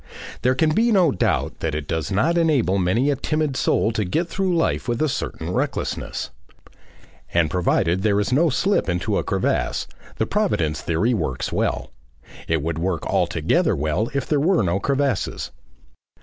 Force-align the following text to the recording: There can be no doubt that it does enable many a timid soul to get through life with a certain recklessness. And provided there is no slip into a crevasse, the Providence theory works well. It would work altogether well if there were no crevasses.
There 0.41 0.55
can 0.55 0.71
be 0.73 0.91
no 0.91 1.11
doubt 1.11 1.59
that 1.59 1.75
it 1.75 1.87
does 1.87 2.09
enable 2.09 2.79
many 2.79 3.11
a 3.11 3.15
timid 3.15 3.55
soul 3.55 3.91
to 3.91 4.03
get 4.03 4.27
through 4.27 4.57
life 4.57 4.87
with 4.87 4.99
a 4.99 5.07
certain 5.07 5.53
recklessness. 5.53 6.31
And 7.35 7.51
provided 7.51 8.01
there 8.01 8.19
is 8.19 8.33
no 8.33 8.49
slip 8.49 8.89
into 8.89 9.19
a 9.19 9.23
crevasse, 9.23 9.85
the 10.17 10.25
Providence 10.25 10.81
theory 10.81 11.13
works 11.13 11.51
well. 11.51 11.91
It 12.47 12.63
would 12.63 12.79
work 12.79 13.05
altogether 13.05 13.75
well 13.75 14.09
if 14.15 14.25
there 14.25 14.39
were 14.39 14.63
no 14.63 14.79
crevasses. 14.79 15.51